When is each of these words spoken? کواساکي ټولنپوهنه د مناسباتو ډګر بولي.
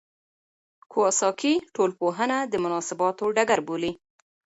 کواساکي 0.91 1.53
ټولنپوهنه 1.75 2.37
د 2.51 2.53
مناسباتو 2.63 3.25
ډګر 3.35 3.59
بولي. 3.67 3.91